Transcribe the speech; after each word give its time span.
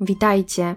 Witajcie. 0.00 0.74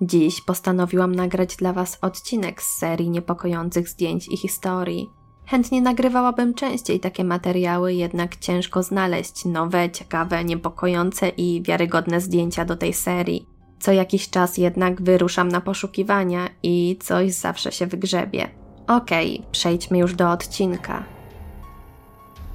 Dziś 0.00 0.40
postanowiłam 0.40 1.14
nagrać 1.14 1.56
dla 1.56 1.72
Was 1.72 1.98
odcinek 2.02 2.62
z 2.62 2.78
serii 2.78 3.10
niepokojących 3.10 3.88
zdjęć 3.88 4.28
i 4.28 4.36
historii. 4.36 5.10
Chętnie 5.46 5.82
nagrywałabym 5.82 6.54
częściej 6.54 7.00
takie 7.00 7.24
materiały, 7.24 7.94
jednak 7.94 8.36
ciężko 8.36 8.82
znaleźć 8.82 9.44
nowe, 9.44 9.90
ciekawe, 9.90 10.44
niepokojące 10.44 11.28
i 11.28 11.62
wiarygodne 11.62 12.20
zdjęcia 12.20 12.64
do 12.64 12.76
tej 12.76 12.92
serii. 12.92 13.46
Co 13.80 13.92
jakiś 13.92 14.30
czas 14.30 14.58
jednak 14.58 15.02
wyruszam 15.02 15.48
na 15.48 15.60
poszukiwania 15.60 16.48
i 16.62 16.96
coś 17.00 17.32
zawsze 17.32 17.72
się 17.72 17.86
wygrzebie. 17.86 18.50
Okej, 18.86 19.38
okay, 19.38 19.50
przejdźmy 19.52 19.98
już 19.98 20.14
do 20.14 20.30
odcinka. 20.30 21.04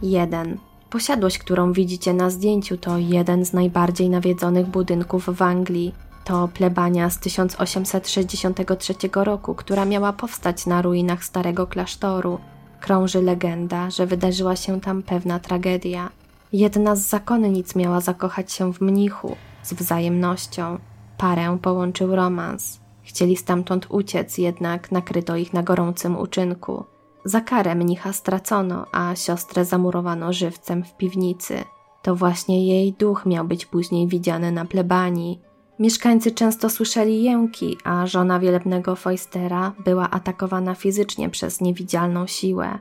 1. 0.01 0.72
Posiadłość, 0.93 1.37
którą 1.37 1.73
widzicie 1.73 2.13
na 2.13 2.29
zdjęciu, 2.29 2.77
to 2.77 2.97
jeden 2.97 3.45
z 3.45 3.53
najbardziej 3.53 4.09
nawiedzonych 4.09 4.67
budynków 4.67 5.25
w 5.25 5.41
Anglii. 5.41 5.95
To 6.23 6.49
plebania 6.53 7.09
z 7.09 7.19
1863 7.19 8.93
roku, 9.13 9.55
która 9.55 9.85
miała 9.85 10.13
powstać 10.13 10.65
na 10.65 10.81
ruinach 10.81 11.23
starego 11.23 11.67
klasztoru. 11.67 12.39
Krąży 12.79 13.21
legenda, 13.21 13.89
że 13.89 14.05
wydarzyła 14.05 14.55
się 14.55 14.81
tam 14.81 15.03
pewna 15.03 15.39
tragedia. 15.39 16.09
Jedna 16.51 16.95
z 16.95 17.07
zakonnic 17.07 17.75
miała 17.75 18.01
zakochać 18.01 18.51
się 18.51 18.73
w 18.73 18.81
mnichu 18.81 19.35
z 19.63 19.73
wzajemnością. 19.73 20.77
Parę 21.17 21.57
połączył 21.61 22.15
romans. 22.15 22.79
Chcieli 23.03 23.35
stamtąd 23.35 23.85
uciec, 23.89 24.37
jednak 24.37 24.91
nakryto 24.91 25.35
ich 25.35 25.53
na 25.53 25.63
gorącym 25.63 26.17
uczynku. 26.17 26.92
Za 27.25 27.41
karę 27.41 27.75
mnicha 27.75 28.13
stracono, 28.13 28.85
a 28.91 29.15
siostrę 29.15 29.65
zamurowano 29.65 30.33
żywcem 30.33 30.83
w 30.83 30.97
piwnicy. 30.97 31.63
To 32.01 32.15
właśnie 32.15 32.67
jej 32.67 32.93
duch 32.93 33.25
miał 33.25 33.45
być 33.45 33.65
później 33.65 34.07
widziany 34.07 34.51
na 34.51 34.65
plebanii. 34.65 35.39
Mieszkańcy 35.79 36.31
często 36.31 36.69
słyszeli 36.69 37.23
jęki, 37.23 37.77
a 37.83 38.07
żona 38.07 38.39
wielebnego 38.39 38.95
Foistera 38.95 39.73
była 39.85 40.09
atakowana 40.09 40.75
fizycznie 40.75 41.29
przez 41.29 41.61
niewidzialną 41.61 42.27
siłę. 42.27 42.79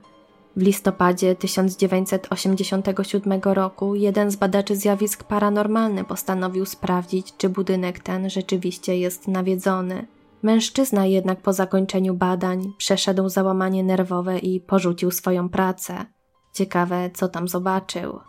W 0.57 0.63
listopadzie 0.63 1.35
1987 1.35 3.41
roku 3.45 3.95
jeden 3.95 4.31
z 4.31 4.37
badaczy 4.37 4.77
zjawisk 4.77 5.25
paranormalnych 5.25 6.07
postanowił 6.07 6.67
sprawdzić, 6.67 7.35
czy 7.39 7.49
budynek 7.49 8.01
ten 8.01 8.31
rzeczywiście 8.31 8.99
jest 8.99 9.29
nawiedzony. 9.29 10.07
Mężczyzna 10.43 11.07
jednak 11.07 11.41
po 11.41 11.53
zakończeniu 11.53 12.15
badań 12.15 12.73
przeszedł 12.79 13.29
załamanie 13.29 13.85
nerwowe 13.85 14.39
i 14.39 14.61
porzucił 14.61 15.11
swoją 15.11 15.49
pracę. 15.49 16.07
Ciekawe, 16.53 17.11
co 17.15 17.29
tam 17.29 17.49
zobaczył. 17.49 18.21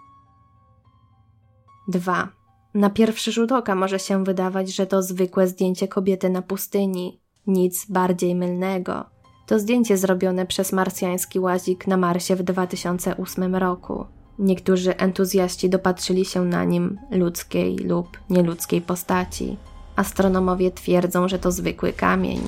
2. 1.87 2.29
Na 2.73 2.89
pierwszy 2.89 3.31
rzut 3.31 3.51
oka 3.51 3.75
może 3.75 3.99
się 3.99 4.23
wydawać, 4.23 4.75
że 4.75 4.87
to 4.87 5.03
zwykłe 5.03 5.47
zdjęcie 5.47 5.87
kobiety 5.87 6.29
na 6.29 6.41
pustyni. 6.41 7.21
Nic 7.47 7.85
bardziej 7.89 8.35
mylnego. 8.35 9.05
To 9.47 9.59
zdjęcie 9.59 9.97
zrobione 9.97 10.45
przez 10.45 10.71
marsjański 10.71 11.39
łazik 11.39 11.87
na 11.87 11.97
Marsie 11.97 12.35
w 12.35 12.43
2008 12.43 13.55
roku. 13.55 14.05
Niektórzy 14.39 14.97
entuzjaści 14.97 15.69
dopatrzyli 15.69 16.25
się 16.25 16.45
na 16.45 16.63
nim 16.63 16.99
ludzkiej 17.11 17.77
lub 17.77 18.07
nieludzkiej 18.29 18.81
postaci. 18.81 19.57
Astronomowie 19.95 20.71
twierdzą, 20.71 21.27
że 21.27 21.39
to 21.39 21.51
zwykły 21.51 21.93
kamień. 21.93 22.41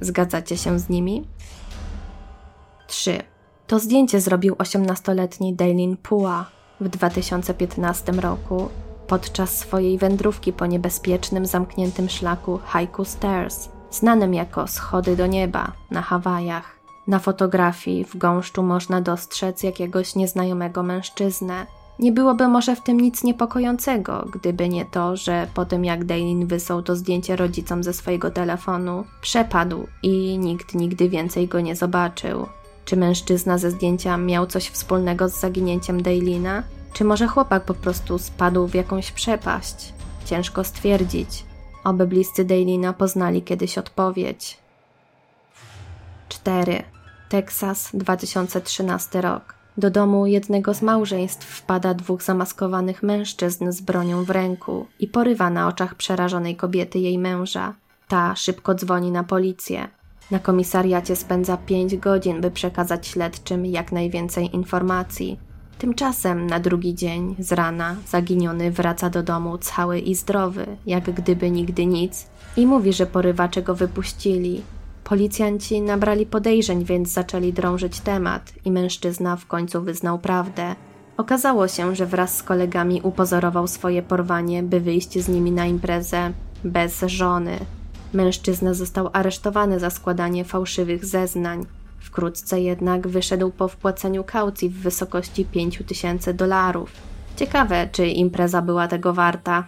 Zgadzacie 0.00 0.56
się 0.56 0.78
z 0.78 0.88
nimi? 0.88 1.26
3. 2.86 3.22
To 3.66 3.78
zdjęcie 3.78 4.20
zrobił 4.20 4.54
18-letni 4.54 5.54
Dailin 5.54 5.96
Pua 5.96 6.46
w 6.80 6.88
2015 6.88 8.12
roku 8.12 8.68
podczas 9.06 9.58
swojej 9.58 9.98
wędrówki 9.98 10.52
po 10.52 10.66
niebezpiecznym 10.66 11.46
zamkniętym 11.46 12.08
szlaku 12.08 12.60
Haiku 12.64 13.04
Stairs, 13.04 13.68
znanym 13.90 14.34
jako 14.34 14.66
schody 14.66 15.16
do 15.16 15.26
nieba 15.26 15.72
na 15.90 16.02
Hawajach. 16.02 16.78
Na 17.06 17.18
fotografii 17.18 18.04
w 18.04 18.16
gąszczu 18.16 18.62
można 18.62 19.00
dostrzec 19.00 19.62
jakiegoś 19.62 20.14
nieznajomego 20.14 20.82
mężczyznę, 20.82 21.66
nie 21.98 22.12
byłoby 22.12 22.48
może 22.48 22.76
w 22.76 22.82
tym 22.82 23.00
nic 23.00 23.24
niepokojącego, 23.24 24.28
gdyby 24.32 24.68
nie 24.68 24.84
to, 24.84 25.16
że 25.16 25.46
po 25.54 25.64
tym 25.64 25.84
jak 25.84 26.04
Dailin 26.04 26.46
wysłał 26.46 26.82
to 26.82 26.96
zdjęcie 26.96 27.36
rodzicom 27.36 27.82
ze 27.82 27.92
swojego 27.92 28.30
telefonu, 28.30 29.04
przepadł 29.20 29.86
i 30.02 30.38
nikt 30.38 30.74
nigdy 30.74 31.08
więcej 31.08 31.48
go 31.48 31.60
nie 31.60 31.76
zobaczył. 31.76 32.46
Czy 32.84 32.96
mężczyzna 32.96 33.58
ze 33.58 33.70
zdjęcia 33.70 34.16
miał 34.16 34.46
coś 34.46 34.68
wspólnego 34.68 35.28
z 35.28 35.40
zaginięciem 35.40 36.02
Dailina? 36.02 36.62
Czy 36.92 37.04
może 37.04 37.26
chłopak 37.26 37.64
po 37.64 37.74
prostu 37.74 38.18
spadł 38.18 38.66
w 38.66 38.74
jakąś 38.74 39.12
przepaść? 39.12 39.92
Ciężko 40.24 40.64
stwierdzić. 40.64 41.44
Oby 41.84 42.06
bliscy 42.06 42.44
Dailina 42.44 42.92
poznali 42.92 43.42
kiedyś 43.42 43.78
odpowiedź. 43.78 44.58
4. 46.28 46.82
Teksas, 47.28 47.90
2013 47.94 49.20
rok. 49.20 49.61
Do 49.76 49.90
domu 49.90 50.26
jednego 50.26 50.74
z 50.74 50.82
małżeństw 50.82 51.46
wpada 51.46 51.94
dwóch 51.94 52.22
zamaskowanych 52.22 53.02
mężczyzn 53.02 53.72
z 53.72 53.80
bronią 53.80 54.24
w 54.24 54.30
ręku 54.30 54.86
i 55.00 55.08
porywa 55.08 55.50
na 55.50 55.68
oczach 55.68 55.94
przerażonej 55.94 56.56
kobiety 56.56 56.98
jej 56.98 57.18
męża. 57.18 57.74
Ta 58.08 58.36
szybko 58.36 58.74
dzwoni 58.74 59.10
na 59.10 59.24
policję. 59.24 59.88
Na 60.30 60.38
komisariacie 60.38 61.16
spędza 61.16 61.56
pięć 61.56 61.96
godzin, 61.96 62.40
by 62.40 62.50
przekazać 62.50 63.06
śledczym 63.06 63.66
jak 63.66 63.92
najwięcej 63.92 64.54
informacji. 64.54 65.38
Tymczasem 65.78 66.46
na 66.46 66.60
drugi 66.60 66.94
dzień 66.94 67.34
z 67.38 67.52
rana 67.52 67.96
zaginiony 68.08 68.70
wraca 68.70 69.10
do 69.10 69.22
domu 69.22 69.58
cały 69.58 69.98
i 69.98 70.14
zdrowy, 70.14 70.66
jak 70.86 71.10
gdyby 71.10 71.50
nigdy 71.50 71.86
nic, 71.86 72.26
i 72.56 72.66
mówi, 72.66 72.92
że 72.92 73.06
porywacze 73.06 73.62
go 73.62 73.74
wypuścili, 73.74 74.62
Policjanci 75.04 75.80
nabrali 75.80 76.26
podejrzeń, 76.26 76.84
więc 76.84 77.08
zaczęli 77.08 77.52
drążyć 77.52 78.00
temat 78.00 78.52
i 78.64 78.70
mężczyzna 78.70 79.36
w 79.36 79.46
końcu 79.46 79.82
wyznał 79.82 80.18
prawdę. 80.18 80.74
Okazało 81.16 81.68
się, 81.68 81.96
że 81.96 82.06
wraz 82.06 82.36
z 82.36 82.42
kolegami 82.42 83.00
upozorował 83.02 83.66
swoje 83.66 84.02
porwanie, 84.02 84.62
by 84.62 84.80
wyjść 84.80 85.18
z 85.18 85.28
nimi 85.28 85.52
na 85.52 85.66
imprezę 85.66 86.32
bez 86.64 87.00
żony. 87.00 87.58
Mężczyzna 88.12 88.74
został 88.74 89.10
aresztowany 89.12 89.80
za 89.80 89.90
składanie 89.90 90.44
fałszywych 90.44 91.04
zeznań. 91.04 91.66
Wkrótce 91.98 92.60
jednak 92.60 93.08
wyszedł 93.08 93.50
po 93.50 93.68
wpłaceniu 93.68 94.24
kaucji 94.24 94.68
w 94.68 94.80
wysokości 94.80 95.44
5 95.44 95.82
tysięcy 95.86 96.34
dolarów. 96.34 96.92
Ciekawe, 97.36 97.88
czy 97.92 98.06
impreza 98.06 98.62
była 98.62 98.88
tego 98.88 99.12
warta. 99.12 99.66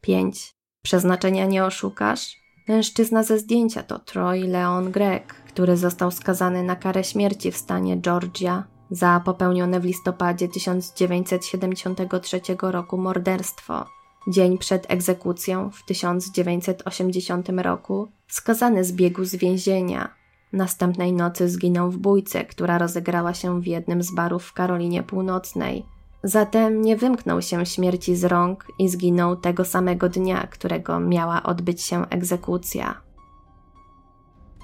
5. 0.00 0.54
Przeznaczenia 0.82 1.46
nie 1.46 1.64
oszukasz? 1.64 2.36
Mężczyzna 2.70 3.22
ze 3.22 3.38
zdjęcia 3.38 3.82
to 3.82 3.98
Troy 3.98 4.48
Leon 4.48 4.90
Gregg, 4.90 5.34
który 5.34 5.76
został 5.76 6.10
skazany 6.10 6.62
na 6.62 6.76
karę 6.76 7.04
śmierci 7.04 7.50
w 7.52 7.56
stanie 7.56 7.96
Georgia 7.96 8.64
za 8.90 9.22
popełnione 9.24 9.80
w 9.80 9.84
listopadzie 9.84 10.48
1973 10.48 12.40
roku 12.62 12.98
morderstwo. 12.98 13.86
Dzień 14.28 14.58
przed 14.58 14.90
egzekucją 14.90 15.70
w 15.70 15.84
1980 15.84 17.48
roku 17.48 18.08
skazany 18.28 18.84
zbiegł 18.84 19.24
z 19.24 19.34
więzienia. 19.34 20.14
Następnej 20.52 21.12
nocy 21.12 21.48
zginął 21.48 21.90
w 21.90 21.98
bójce, 21.98 22.44
która 22.44 22.78
rozegrała 22.78 23.34
się 23.34 23.60
w 23.60 23.66
jednym 23.66 24.02
z 24.02 24.14
barów 24.14 24.44
w 24.44 24.52
Karolinie 24.52 25.02
Północnej. 25.02 25.86
Zatem 26.24 26.82
nie 26.82 26.96
wymknął 26.96 27.42
się 27.42 27.66
śmierci 27.66 28.16
z 28.16 28.24
rąk 28.24 28.66
i 28.78 28.88
zginął 28.88 29.36
tego 29.36 29.64
samego 29.64 30.08
dnia, 30.08 30.46
którego 30.46 31.00
miała 31.00 31.42
odbyć 31.42 31.82
się 31.82 32.08
egzekucja. 32.08 33.00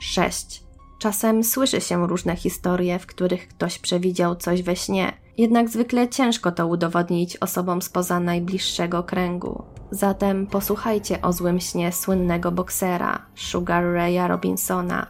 6. 0.01 0.65
Czasem 0.99 1.45
słyszy 1.45 1.81
się 1.81 2.07
różne 2.07 2.37
historie, 2.37 2.99
w 2.99 3.07
których 3.07 3.49
ktoś 3.49 3.79
przewidział 3.79 4.37
coś 4.37 4.63
we 4.63 4.77
śnie, 4.77 5.13
jednak 5.39 5.69
zwykle 5.69 6.09
ciężko 6.09 6.53
to 6.53 6.67
udowodnić 6.67 7.37
osobom 7.37 7.83
spoza 7.83 8.21
najbliższego 8.21 9.03
kręgu. 9.03 9.63
Zatem 9.91 10.47
posłuchajcie 10.47 11.23
o 11.23 11.33
złym 11.33 11.61
śnie 11.61 11.93
słynnego 11.93 12.53
boksera 12.53 13.27
Sugar 13.35 13.85
Raya 13.85 14.29
Robinsona, 14.29 15.07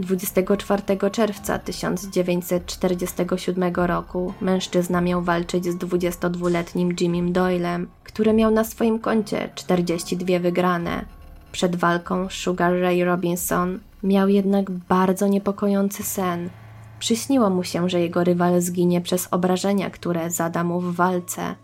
24 0.00 0.82
czerwca 1.12 1.58
1947 1.58 3.74
roku 3.74 4.34
mężczyzna 4.40 5.00
miał 5.00 5.22
walczyć 5.22 5.64
z 5.64 5.76
22-letnim 5.76 6.94
Jimmym 7.00 7.32
Doylem, 7.32 7.88
który 8.04 8.32
miał 8.32 8.50
na 8.50 8.64
swoim 8.64 8.98
koncie 8.98 9.50
42 9.54 10.38
wygrane. 10.38 11.04
Przed 11.52 11.76
walką 11.76 12.28
Sugar 12.30 12.80
Ray 12.80 13.04
Robinson 13.04 13.80
miał 14.02 14.28
jednak 14.28 14.70
bardzo 14.70 15.26
niepokojący 15.26 16.02
sen. 16.02 16.50
Przyśniło 16.98 17.50
mu 17.50 17.64
się, 17.64 17.88
że 17.88 18.00
jego 18.00 18.24
rywal 18.24 18.60
zginie 18.60 19.00
przez 19.00 19.28
obrażenia, 19.30 19.90
które 19.90 20.30
zada 20.30 20.64
mu 20.64 20.80
w 20.80 20.94
walce. 20.94 21.54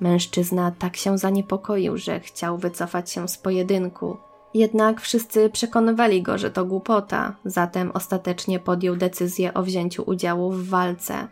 Mężczyzna 0.00 0.72
tak 0.78 0.96
się 0.96 1.18
zaniepokoił, 1.18 1.98
że 1.98 2.20
chciał 2.20 2.58
wycofać 2.58 3.10
się 3.10 3.28
z 3.28 3.38
pojedynku. 3.38 4.16
Jednak 4.54 5.00
wszyscy 5.00 5.50
przekonywali 5.50 6.22
go, 6.22 6.38
że 6.38 6.50
to 6.50 6.64
głupota, 6.64 7.36
zatem 7.44 7.90
ostatecznie 7.94 8.58
podjął 8.60 8.96
decyzję 8.96 9.54
o 9.54 9.62
wzięciu 9.62 10.02
udziału 10.06 10.52
w 10.52 10.68
walce. 10.68 11.28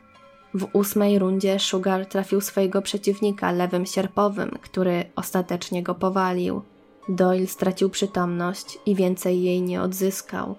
W 0.54 0.68
ósmej 0.72 1.18
rundzie 1.18 1.58
Sugar 1.58 2.06
trafił 2.06 2.40
swojego 2.40 2.82
przeciwnika 2.82 3.52
lewym 3.52 3.86
sierpowym, 3.86 4.58
który 4.62 5.04
ostatecznie 5.16 5.82
go 5.82 5.94
powalił. 5.94 6.62
Doyle 7.08 7.46
stracił 7.46 7.90
przytomność 7.90 8.78
i 8.86 8.94
więcej 8.94 9.42
jej 9.42 9.62
nie 9.62 9.82
odzyskał. 9.82 10.56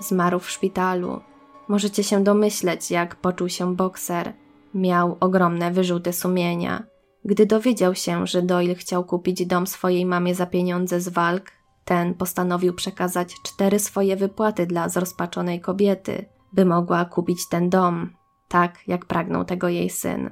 Zmarł 0.00 0.38
w 0.38 0.50
szpitalu. 0.50 1.20
Możecie 1.68 2.04
się 2.04 2.24
domyśleć, 2.24 2.90
jak 2.90 3.16
poczuł 3.16 3.48
się 3.48 3.76
bokser. 3.76 4.32
Miał 4.74 5.16
ogromne 5.20 5.70
wyrzuty 5.70 6.12
sumienia. 6.12 6.82
Gdy 7.24 7.46
dowiedział 7.46 7.94
się, 7.94 8.26
że 8.26 8.42
Doyle 8.42 8.74
chciał 8.74 9.04
kupić 9.04 9.46
dom 9.46 9.66
swojej 9.66 10.06
mamie 10.06 10.34
za 10.34 10.46
pieniądze 10.46 11.00
z 11.00 11.08
walk, 11.08 11.50
ten 11.84 12.14
postanowił 12.14 12.74
przekazać 12.74 13.34
cztery 13.42 13.78
swoje 13.78 14.16
wypłaty 14.16 14.66
dla 14.66 14.88
zrozpaczonej 14.88 15.60
kobiety, 15.60 16.24
by 16.52 16.64
mogła 16.64 17.04
kupić 17.04 17.48
ten 17.48 17.70
dom, 17.70 18.10
tak 18.48 18.88
jak 18.88 19.06
pragnął 19.06 19.44
tego 19.44 19.68
jej 19.68 19.90
syn. 19.90 20.30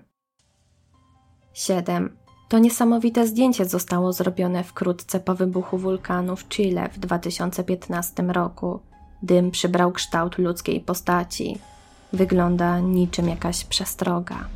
7. 1.53 2.17
To 2.49 2.59
niesamowite 2.59 3.27
zdjęcie 3.27 3.65
zostało 3.65 4.13
zrobione 4.13 4.65
wkrótce 4.65 5.21
po 5.21 5.35
wybuchu 5.35 5.79
wulkanu 5.79 6.37
w 6.37 6.49
Chile 6.49 6.89
w 6.89 6.99
2015 6.99 8.23
roku. 8.23 8.81
Dym 9.23 9.51
przybrał 9.51 9.93
kształt 9.93 10.39
ludzkiej 10.39 10.81
postaci. 10.81 11.59
Wygląda 12.13 12.81
niczym 12.81 13.29
jakaś 13.29 13.65
przestroga. 13.65 14.49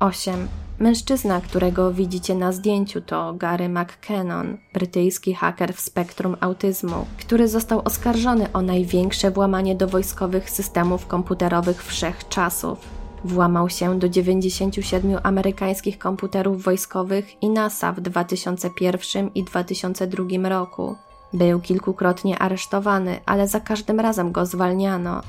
8. 0.00 0.48
Mężczyzna, 0.78 1.40
którego 1.40 1.92
widzicie 1.92 2.34
na 2.34 2.52
zdjęciu, 2.52 3.00
to 3.00 3.34
Gary 3.34 3.68
McKennon, 3.68 4.56
brytyjski 4.72 5.34
haker 5.34 5.74
w 5.74 5.80
spektrum 5.80 6.36
autyzmu, 6.40 7.06
który 7.18 7.48
został 7.48 7.82
oskarżony 7.84 8.52
o 8.52 8.62
największe 8.62 9.30
włamanie 9.30 9.74
do 9.74 9.88
wojskowych 9.88 10.50
systemów 10.50 11.06
komputerowych 11.06 11.84
wszechczasów. 11.84 12.78
Włamał 13.24 13.68
się 13.68 13.98
do 13.98 14.08
97 14.08 15.18
amerykańskich 15.22 15.98
komputerów 15.98 16.62
wojskowych 16.62 17.42
i 17.42 17.48
NASA 17.48 17.92
w 17.92 18.00
2001 18.00 19.30
i 19.34 19.44
2002 19.44 20.48
roku. 20.48 20.96
Był 21.32 21.60
kilkukrotnie 21.60 22.38
aresztowany, 22.38 23.20
ale 23.26 23.48
za 23.48 23.60
każdym 23.60 24.00
razem 24.00 24.32
go 24.32 24.46
zwalniano. 24.46 25.22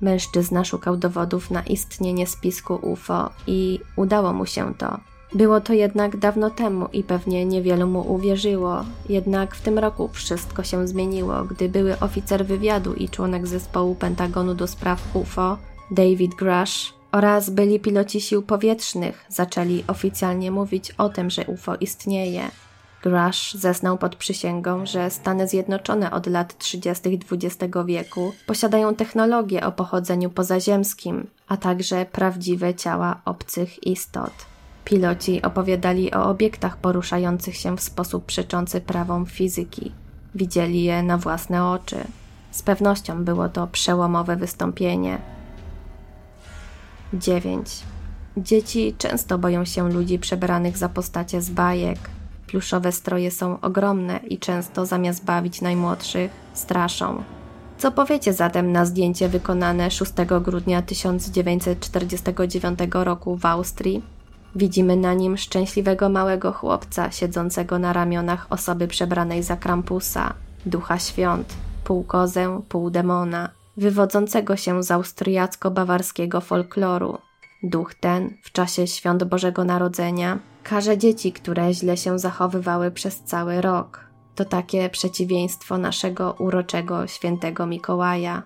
Mężczyzna 0.00 0.64
szukał 0.64 0.96
dowodów 0.96 1.50
na 1.50 1.62
istnienie 1.62 2.26
spisku 2.26 2.74
UFO 2.74 3.30
i 3.46 3.80
udało 3.96 4.32
mu 4.32 4.46
się 4.46 4.74
to. 4.74 4.98
Było 5.34 5.60
to 5.60 5.72
jednak 5.72 6.16
dawno 6.16 6.50
temu 6.50 6.88
i 6.92 7.04
pewnie 7.04 7.44
niewielu 7.44 7.86
mu 7.86 8.12
uwierzyło, 8.12 8.84
jednak 9.08 9.54
w 9.54 9.60
tym 9.60 9.78
roku 9.78 10.08
wszystko 10.12 10.62
się 10.62 10.88
zmieniło, 10.88 11.44
gdy 11.44 11.68
były 11.68 11.98
oficer 11.98 12.46
wywiadu 12.46 12.94
i 12.94 13.08
członek 13.08 13.46
zespołu 13.46 13.94
Pentagonu 13.94 14.54
do 14.54 14.66
spraw 14.66 15.16
UFO, 15.16 15.58
David 15.90 16.34
Grush, 16.34 16.94
oraz 17.12 17.50
byli 17.50 17.80
piloci 17.80 18.20
sił 18.20 18.42
powietrznych 18.42 19.24
zaczęli 19.28 19.84
oficjalnie 19.86 20.50
mówić 20.50 20.90
o 20.90 21.08
tym, 21.08 21.30
że 21.30 21.44
UFO 21.44 21.76
istnieje. 21.76 22.50
Grush 23.02 23.54
zeznał 23.54 23.98
pod 23.98 24.16
przysięgą, 24.16 24.86
że 24.86 25.10
Stany 25.10 25.48
Zjednoczone 25.48 26.10
od 26.10 26.26
lat 26.26 26.58
30. 26.58 27.20
XX 27.32 27.74
wieku 27.86 28.32
posiadają 28.46 28.94
technologię 28.94 29.66
o 29.66 29.72
pochodzeniu 29.72 30.30
pozaziemskim, 30.30 31.26
a 31.48 31.56
także 31.56 32.06
prawdziwe 32.06 32.74
ciała 32.74 33.20
obcych 33.24 33.86
istot. 33.86 34.32
Piloci 34.84 35.42
opowiadali 35.42 36.14
o 36.14 36.28
obiektach 36.28 36.76
poruszających 36.76 37.56
się 37.56 37.76
w 37.76 37.80
sposób 37.80 38.24
przeczący 38.24 38.80
prawom 38.80 39.26
fizyki. 39.26 39.92
Widzieli 40.34 40.82
je 40.82 41.02
na 41.02 41.18
własne 41.18 41.66
oczy. 41.66 41.96
Z 42.50 42.62
pewnością 42.62 43.24
było 43.24 43.48
to 43.48 43.66
przełomowe 43.66 44.36
wystąpienie. 44.36 45.18
9. 47.12 47.82
Dzieci 48.36 48.94
często 48.98 49.38
boją 49.38 49.64
się 49.64 49.92
ludzi 49.92 50.18
przebranych 50.18 50.76
za 50.76 50.88
postacie 50.88 51.42
z 51.42 51.50
bajek, 51.50 51.98
Pluszowe 52.50 52.92
stroje 52.92 53.30
są 53.30 53.60
ogromne 53.60 54.20
i 54.28 54.38
często 54.38 54.86
zamiast 54.86 55.24
bawić 55.24 55.60
najmłodszych, 55.60 56.30
straszą. 56.54 57.22
Co 57.78 57.92
powiecie 57.92 58.32
zatem 58.32 58.72
na 58.72 58.84
zdjęcie 58.84 59.28
wykonane 59.28 59.90
6 59.90 60.12
grudnia 60.42 60.82
1949 60.82 62.78
roku 62.92 63.36
w 63.36 63.46
Austrii? 63.46 64.02
Widzimy 64.54 64.96
na 64.96 65.14
nim 65.14 65.36
szczęśliwego 65.36 66.08
małego 66.08 66.52
chłopca 66.52 67.10
siedzącego 67.10 67.78
na 67.78 67.92
ramionach 67.92 68.46
osoby 68.50 68.88
przebranej 68.88 69.42
za 69.42 69.56
Krampusa, 69.56 70.34
ducha 70.66 70.98
świąt, 70.98 71.54
pół 71.84 72.04
kozę, 72.04 72.60
pół 72.68 72.90
demona, 72.90 73.48
wywodzącego 73.76 74.56
się 74.56 74.82
z 74.82 74.90
austriacko-bawarskiego 74.90 76.40
folkloru. 76.40 77.18
Duch 77.62 77.94
ten 77.94 78.36
w 78.42 78.52
czasie 78.52 78.86
świąt 78.86 79.24
Bożego 79.24 79.64
Narodzenia 79.64 80.38
karze 80.62 80.98
dzieci, 80.98 81.32
które 81.32 81.74
źle 81.74 81.96
się 81.96 82.18
zachowywały 82.18 82.90
przez 82.90 83.20
cały 83.20 83.60
rok. 83.60 84.10
To 84.34 84.44
takie 84.44 84.90
przeciwieństwo 84.90 85.78
naszego 85.78 86.32
uroczego 86.38 87.06
świętego 87.06 87.66
Mikołaja. 87.66 88.42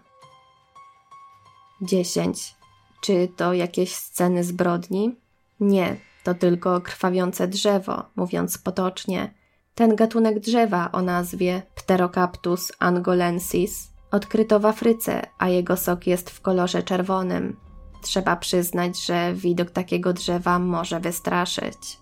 10. 1.80 2.54
Czy 3.00 3.28
to 3.36 3.54
jakieś 3.54 3.94
sceny 3.94 4.44
zbrodni? 4.44 5.16
Nie, 5.60 5.96
to 6.24 6.34
tylko 6.34 6.80
krwawiące 6.80 7.48
drzewo, 7.48 8.02
mówiąc 8.16 8.58
potocznie. 8.58 9.34
Ten 9.74 9.96
gatunek 9.96 10.40
drzewa 10.40 10.92
o 10.92 11.02
nazwie 11.02 11.62
Pterocaptus 11.74 12.72
angolensis 12.78 13.90
odkryto 14.10 14.60
w 14.60 14.66
Afryce, 14.66 15.22
a 15.38 15.48
jego 15.48 15.76
sok 15.76 16.06
jest 16.06 16.30
w 16.30 16.40
kolorze 16.40 16.82
czerwonym. 16.82 17.56
Trzeba 18.04 18.36
przyznać, 18.36 19.06
że 19.06 19.34
widok 19.34 19.70
takiego 19.70 20.12
drzewa 20.12 20.58
może 20.58 21.00
wystraszyć. 21.00 21.98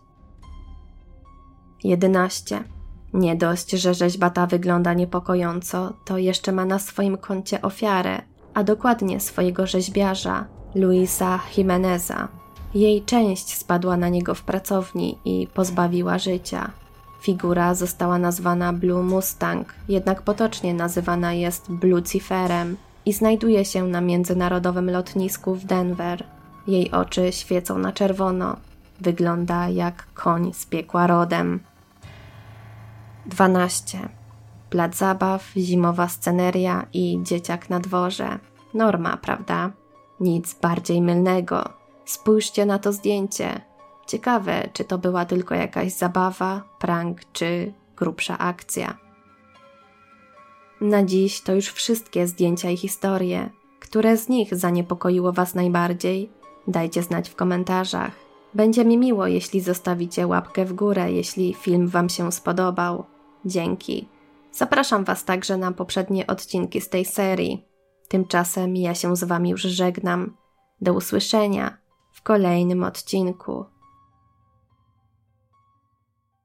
11. 1.84 2.64
Nie 3.12 3.36
dość, 3.36 3.70
że 3.70 3.94
rzeźba 3.94 4.30
ta 4.30 4.46
wygląda 4.46 4.94
niepokojąco, 4.94 5.92
to 6.04 6.18
jeszcze 6.18 6.52
ma 6.52 6.64
na 6.64 6.78
swoim 6.78 7.16
koncie 7.16 7.62
ofiarę, 7.62 8.22
a 8.54 8.64
dokładnie 8.64 9.20
swojego 9.20 9.66
rzeźbiarza, 9.66 10.46
Luisa 10.74 11.40
Jimeneza. 11.56 12.28
Jej 12.74 13.02
część 13.02 13.54
spadła 13.56 13.96
na 13.96 14.08
niego 14.08 14.34
w 14.34 14.42
pracowni 14.42 15.18
i 15.24 15.48
pozbawiła 15.54 16.18
życia. 16.18 16.70
Figura 17.20 17.74
została 17.74 18.18
nazwana 18.18 18.72
Blue 18.72 19.02
Mustang, 19.02 19.74
jednak 19.88 20.22
potocznie 20.22 20.74
nazywana 20.74 21.32
jest 21.32 21.68
Luciferem 21.82 22.76
i 23.06 23.12
znajduje 23.12 23.64
się 23.64 23.84
na 23.84 24.00
międzynarodowym 24.00 24.90
lotnisku 24.90 25.54
w 25.54 25.64
Denver. 25.64 26.24
Jej 26.66 26.90
oczy 26.90 27.32
świecą 27.32 27.78
na 27.78 27.92
czerwono. 27.92 28.56
Wygląda 29.00 29.68
jak 29.68 30.06
koń 30.14 30.52
z 30.52 30.66
piekła 30.66 31.06
rodem. 31.06 31.60
12. 33.26 34.08
Plac 34.70 34.96
zabaw, 34.96 35.52
zimowa 35.56 36.08
sceneria 36.08 36.86
i 36.92 37.20
dzieciak 37.22 37.70
na 37.70 37.80
dworze. 37.80 38.38
Norma, 38.74 39.16
prawda? 39.16 39.70
Nic 40.20 40.54
bardziej 40.54 41.02
mylnego. 41.02 41.68
Spójrzcie 42.04 42.66
na 42.66 42.78
to 42.78 42.92
zdjęcie. 42.92 43.60
Ciekawe, 44.06 44.68
czy 44.72 44.84
to 44.84 44.98
była 44.98 45.24
tylko 45.24 45.54
jakaś 45.54 45.92
zabawa, 45.92 46.62
prank 46.78 47.18
czy 47.32 47.72
grubsza 47.96 48.38
akcja. 48.38 49.01
Na 50.82 51.02
dziś 51.02 51.40
to 51.40 51.54
już 51.54 51.68
wszystkie 51.68 52.26
zdjęcia 52.26 52.70
i 52.70 52.76
historie. 52.76 53.50
Które 53.80 54.16
z 54.16 54.28
nich 54.28 54.54
zaniepokoiło 54.54 55.32
Was 55.32 55.54
najbardziej? 55.54 56.30
Dajcie 56.68 57.02
znać 57.02 57.30
w 57.30 57.34
komentarzach. 57.34 58.12
Będzie 58.54 58.84
mi 58.84 58.98
miło, 58.98 59.26
jeśli 59.26 59.60
zostawicie 59.60 60.26
łapkę 60.26 60.64
w 60.64 60.72
górę, 60.72 61.12
jeśli 61.12 61.54
film 61.54 61.88
Wam 61.88 62.08
się 62.08 62.32
spodobał. 62.32 63.04
Dzięki. 63.44 64.08
Zapraszam 64.52 65.04
Was 65.04 65.24
także 65.24 65.56
na 65.56 65.72
poprzednie 65.72 66.26
odcinki 66.26 66.80
z 66.80 66.88
tej 66.88 67.04
serii. 67.04 67.64
Tymczasem 68.08 68.76
ja 68.76 68.94
się 68.94 69.16
z 69.16 69.24
Wami 69.24 69.50
już 69.50 69.62
żegnam. 69.62 70.36
Do 70.80 70.94
usłyszenia 70.94 71.78
w 72.12 72.22
kolejnym 72.22 72.84
odcinku. 72.84 73.64